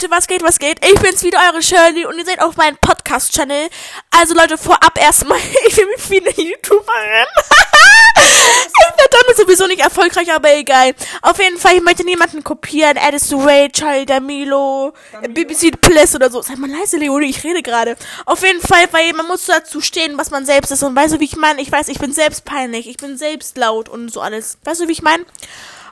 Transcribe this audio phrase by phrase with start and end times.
[0.00, 0.78] Leute, was geht, was geht?
[0.84, 3.68] Ich bin's wieder, eure Shirley und ihr seid auf meinem Podcast-Channel.
[4.12, 7.26] Also Leute, vorab erstmal, ich bin wie viele YouTuberin.
[8.16, 10.94] ich werde damit sowieso nicht erfolgreich, aber egal.
[11.22, 12.96] Auf jeden Fall, ich möchte niemanden kopieren.
[12.96, 14.92] Addis Ray, Charlie D'Amilo,
[15.30, 16.42] BBC Plus oder so.
[16.42, 17.96] Seid mal leise, Leonie, ich rede gerade.
[18.24, 20.84] Auf jeden Fall, weil man muss dazu stehen, was man selbst ist.
[20.84, 21.60] Und weißt du, wie ich meine?
[21.60, 22.88] Ich weiß, ich bin selbst peinlich.
[22.88, 24.58] Ich bin selbst laut und so alles.
[24.62, 25.24] Weißt du, wie ich meine?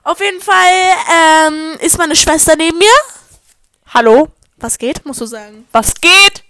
[0.05, 0.55] Auf jeden Fall,
[1.13, 2.87] ähm, ist meine Schwester neben mir.
[3.95, 4.29] Hallo?
[4.57, 5.67] Was geht, musst du sagen.
[5.73, 6.45] Was geht?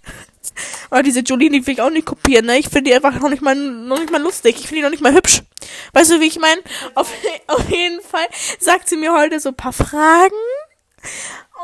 [0.90, 2.58] Aber diese Jolene, die will ich auch nicht kopieren, ne?
[2.58, 4.56] Ich finde die einfach noch nicht mal, noch nicht mal lustig.
[4.56, 5.42] Ich finde die noch nicht mal hübsch.
[5.92, 6.62] Weißt du, wie ich meine?
[6.94, 7.12] Auf,
[7.48, 8.27] auf jeden Fall
[8.58, 10.34] sagt sie mir heute so ein paar Fragen.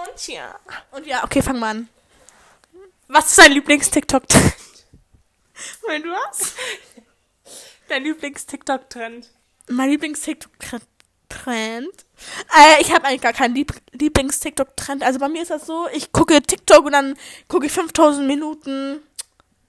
[0.06, 0.58] Und ja.
[0.90, 1.88] Und ja, okay, fang mal an.
[3.08, 4.54] Was ist dein Lieblings-TikTok-Trend?
[5.86, 6.54] Wenn du hast?
[7.88, 9.30] Dein Lieblings-TikTok-Trend?
[9.68, 10.84] Mein Lieblings-TikTok-Trend.
[11.46, 15.02] Äh, ich habe eigentlich gar keinen Lieb Lieblings-TikTok-Trend.
[15.02, 17.16] Also bei mir ist das so, ich gucke TikTok und dann
[17.48, 19.02] gucke ich 5000 Minuten,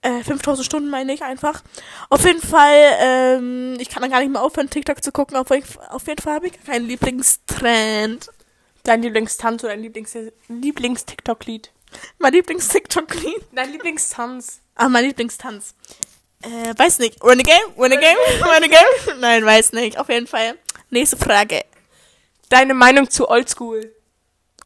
[0.01, 1.63] äh, 5000 Stunden meine ich einfach.
[2.09, 5.37] Auf jeden Fall, ähm, ich kann dann gar nicht mehr aufhören, TikTok zu gucken.
[5.37, 8.29] Auf, auf jeden Fall habe ich keinen Lieblingstrend.
[8.83, 10.15] Dein Lieblingstanz oder dein Lieblings
[10.49, 11.71] Lieblings-TikTok-Lied?
[12.19, 13.43] Mein Lieblings-TikTok-Lied?
[13.53, 14.59] Dein Lieblingstanz?
[14.75, 15.73] Ah, mein Lieblingstanz.
[16.41, 17.23] Äh, weiß nicht.
[17.23, 17.61] Renegade?
[17.77, 18.17] Renegade?
[18.41, 19.19] Renegade?
[19.19, 19.97] Nein, weiß nicht.
[19.97, 20.57] Auf jeden Fall.
[20.89, 21.63] Nächste Frage.
[22.53, 23.95] Deine Meinung zu Oldschool?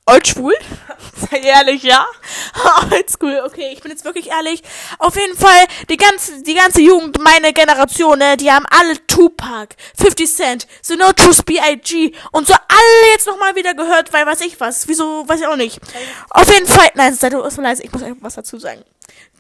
[0.06, 0.54] Oldschool?
[1.32, 2.06] Sei ehrlich, ja?
[2.92, 4.62] Oldschool, okay, ich bin jetzt wirklich ehrlich.
[5.00, 9.74] Auf jeden Fall, die ganze, die ganze Jugend, meine Generation, ne, die haben alle Tupac,
[9.98, 12.12] 50 Cent, The Notorious B.I.G.
[12.34, 14.86] und so alle jetzt nochmal wieder gehört, weil weiß ich was.
[14.90, 15.80] Wieso, weiß ich auch nicht.
[16.32, 18.84] Auf jeden Fall, nein, sei du erstmal leise, ich muss was dazu sagen.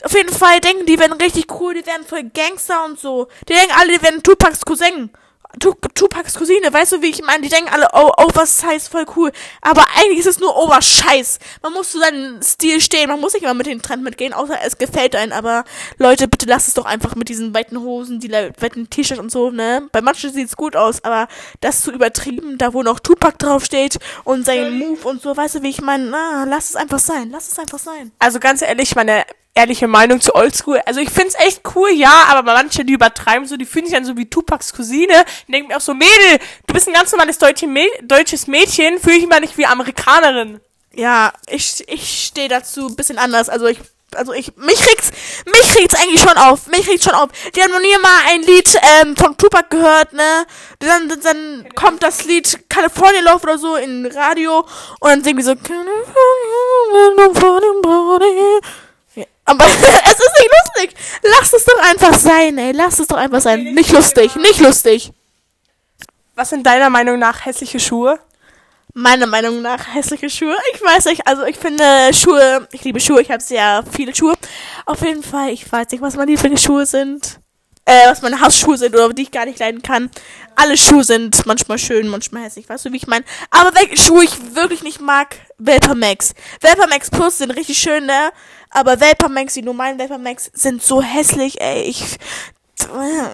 [0.03, 3.27] Auf jeden Fall denken die werden richtig cool, die werden voll Gangster und so.
[3.49, 5.11] Die denken alle, die werden Tupacs Cousin.
[5.59, 7.41] Tupacs Cousine, weißt du, wie ich meine?
[7.41, 9.31] Die denken alle, oh, Oversize, voll cool.
[9.61, 11.39] Aber eigentlich ist es nur Oberscheiß.
[11.63, 13.09] Man muss zu seinem Stil stehen.
[13.09, 15.31] Man muss nicht immer mit dem Trend mitgehen, außer es gefällt einem.
[15.31, 15.63] Aber
[15.97, 19.49] Leute, bitte lasst es doch einfach mit diesen weiten Hosen, die weiten T-Shirts und so,
[19.49, 19.87] ne?
[19.91, 21.27] Bei manchen sieht es gut aus, aber
[21.61, 25.63] das zu übertrieben, da wo noch Tupac draufsteht und sein Move und so, weißt du,
[25.63, 26.05] wie ich meine?
[26.09, 27.29] Na, lass es einfach sein.
[27.31, 28.11] Lass es einfach sein.
[28.19, 29.25] Also ganz ehrlich, meine
[29.57, 30.79] ehrliche Meinung zu Oldschool.
[30.85, 34.05] Also ich find's echt cool, ja, aber manche, die übertreiben so, die fühlen sich dann
[34.05, 37.67] so wie Tupacs Cousine, denken mir auch so, Mädel, du bist ein ganz normales deutsche
[38.03, 40.61] deutsches Mädchen, fühle ich mal nicht wie Amerikanerin.
[40.93, 43.49] Ja, ich, ich stehe dazu bisschen anders.
[43.49, 43.79] Also ich
[44.15, 45.11] also ich, mich regt's,
[45.45, 47.29] mich regt's eigentlich schon auf, mich regt's schon auf.
[47.53, 50.45] Die haben noch nie mal ein Lied ähm, von Tupac gehört, ne?
[50.79, 54.59] Dann, dann, dann kommt das Lied California Love oder so in Radio
[55.01, 55.55] und dann singen die so
[59.47, 60.95] aber es ist nicht lustig.
[61.23, 62.73] Lass es doch einfach sein, ey.
[62.73, 63.63] Lass es doch einfach sein.
[63.73, 65.11] Nicht lustig, nicht lustig.
[66.35, 68.19] Was sind deiner Meinung nach hässliche Schuhe?
[68.93, 70.55] Meiner Meinung nach hässliche Schuhe.
[70.73, 74.35] Ich weiß nicht, also ich finde Schuhe, ich liebe Schuhe, ich habe sehr viele Schuhe.
[74.85, 77.39] Auf jeden Fall, ich weiß nicht, was meine Lieblingsschuhe sind.
[77.85, 80.11] Äh, was meine Hausschuhe sind oder die ich gar nicht leiden kann.
[80.57, 83.23] Alle Schuhe sind manchmal schön, manchmal hässlich, weißt du, wie ich meine?
[83.49, 86.33] Aber welche Schuhe ich wirklich nicht mag, Max.
[86.59, 88.31] Vapor Max Plus sind richtig schön, ne?
[88.69, 88.97] Aber
[89.29, 91.83] Max, die normalen Max sind so hässlich, ey.
[91.83, 92.17] Ich.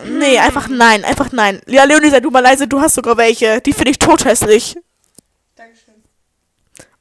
[0.08, 1.62] Nee, einfach nein, einfach nein.
[1.68, 3.62] Ja, Leonie, sei du mal leise, du hast sogar welche.
[3.62, 4.76] Die finde ich tothässlich.
[5.56, 5.94] Dankeschön.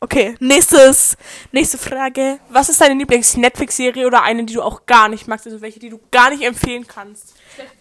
[0.00, 1.16] Okay, nächstes,
[1.53, 2.41] nächste Frage.
[2.48, 5.47] Was ist deine Lieblings-Netflix-Serie oder eine, die du auch gar nicht magst?
[5.47, 7.34] Also welche, die du gar nicht empfehlen kannst?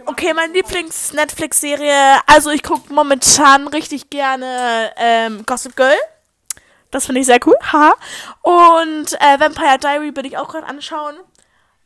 [0.05, 5.97] Okay, meine Lieblings-Netflix-Serie, also ich gucke momentan richtig gerne ähm, Gossip Girl.
[6.91, 7.55] Das finde ich sehr cool.
[7.71, 7.93] Ha.
[8.41, 11.15] Und äh, Vampire Diary würde ich auch gerade anschauen.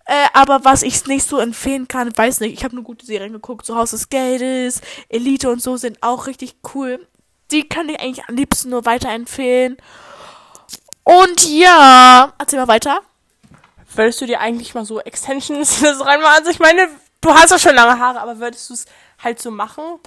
[0.05, 2.53] Äh, aber was ich nicht so empfehlen kann, weiß nicht.
[2.53, 3.66] Ich habe nur gute Serien geguckt.
[3.66, 7.07] So Haus des Geldes, Elite und so sind auch richtig cool.
[7.51, 9.77] Die kann ich eigentlich am liebsten nur weiterempfehlen.
[11.03, 12.99] Und ja, erzähl mal weiter.
[13.95, 16.37] Würdest du dir eigentlich mal so Extensions reinmachen?
[16.37, 16.89] Also ich meine,
[17.22, 18.85] du hast ja schon lange Haare, aber würdest du es
[19.23, 19.99] halt so machen?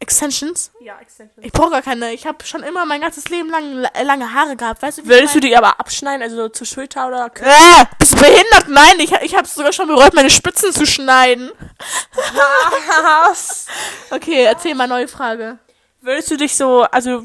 [0.00, 0.72] Extensions?
[0.80, 1.44] Ja, Extensions.
[1.44, 2.12] Ich brauche gar keine.
[2.12, 4.82] Ich habe schon immer mein ganzes Leben lang lange Haare gehabt.
[4.82, 7.26] Weißt du, Würdest du die aber abschneiden, also zur Schulter oder?
[7.26, 8.68] Äh, bist du behindert?
[8.68, 11.50] Nein, ich, ich habe sogar schon bereut, meine Spitzen zu schneiden.
[12.12, 13.66] Was?
[14.10, 15.58] okay, erzähl mal neue Frage.
[16.00, 17.22] Würdest du dich so, also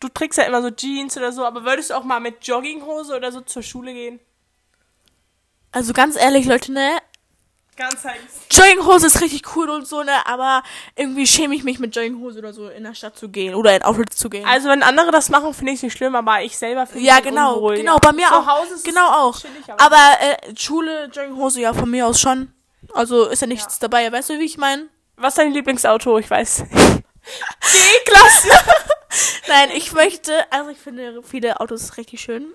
[0.00, 3.16] du trägst ja immer so Jeans oder so, aber würdest du auch mal mit Jogginghose
[3.16, 4.18] oder so zur Schule gehen?
[5.70, 6.98] Also ganz ehrlich, Leute, ne?
[7.78, 8.18] Ganz heiß.
[8.50, 10.26] Jogginghose ist richtig cool und so, ne?
[10.26, 10.64] Aber
[10.96, 13.82] irgendwie schäme ich mich mit Jogginghose oder so in der Stadt zu gehen oder in
[13.82, 14.44] Outlets zu gehen.
[14.44, 17.20] Also wenn andere das machen, finde ich es nicht schlimm, aber ich selber finde Ja,
[17.20, 18.46] genau, unwohl, genau, bei mir zu auch.
[18.46, 19.38] Hause ist genau auch.
[19.38, 22.52] Chillig, aber, aber äh, Schule, Jogginghose, ja, von mir aus schon.
[22.94, 23.88] Also ist ja nichts ja.
[23.88, 24.88] dabei, weißt du, wie ich meine?
[25.16, 26.18] Was ist dein Lieblingsauto?
[26.18, 26.64] Ich weiß.
[26.64, 28.48] Die Klasse.
[29.48, 32.52] Nein, ich möchte, also ich finde viele Autos richtig schön.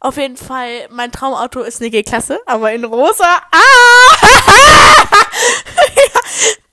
[0.00, 3.40] Auf jeden Fall, mein Traumauto ist eine G-Klasse, aber in rosa.
[3.52, 4.16] Ah!
[5.96, 6.20] ja,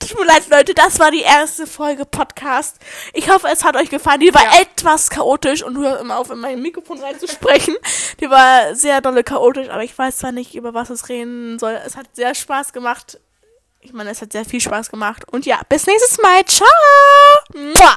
[0.00, 2.78] tut mir leid, Leute, das war die erste Folge Podcast.
[3.12, 4.18] Ich hoffe, es hat euch gefallen.
[4.20, 4.60] Die war Ja.
[4.62, 7.76] etwas chaotisch und hör immer auf, in mein Mikrofon reinzusprechen.
[8.20, 11.78] Die war sehr dolle chaotisch, aber ich weiß zwar nicht, über was es reden soll.
[11.86, 13.20] Es hat sehr Spaß gemacht.
[13.80, 15.22] Ich meine, es hat sehr viel Spaß gemacht.
[15.30, 16.44] Und ja, bis nächstes Mal.
[16.46, 16.66] Ciao!
[17.54, 17.96] Mua!